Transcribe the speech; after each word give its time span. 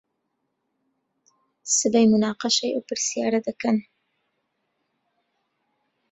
سبەی 1.77 2.09
موناقەشەی 2.11 2.73
ئەو 2.73 2.85
پرسیارە 2.87 3.39
دەکەن. 3.47 3.77